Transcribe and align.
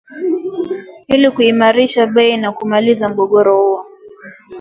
ili 1.07 1.31
kuimarisha 1.31 2.07
bei 2.07 2.37
na 2.37 2.51
kumaliza 2.51 3.09
mgogoro 3.09 3.57
huo 3.63 3.85